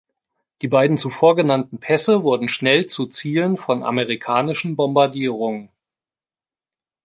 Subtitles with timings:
[0.63, 5.69] Die beiden zuvor genannten Pässe wurden schnell zu Zielen von amerikanischen Bombardierungen.